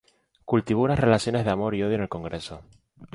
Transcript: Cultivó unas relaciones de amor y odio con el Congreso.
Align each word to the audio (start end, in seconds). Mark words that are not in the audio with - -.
Cultivó 0.45 0.81
unas 0.81 0.99
relaciones 0.99 1.45
de 1.45 1.51
amor 1.51 1.75
y 1.75 1.83
odio 1.83 1.97
con 1.97 2.01
el 2.01 2.09
Congreso. 2.09 2.61